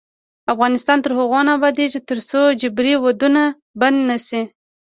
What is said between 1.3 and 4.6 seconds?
نه ابادیږي، ترڅو جبري ودونه بند نشي.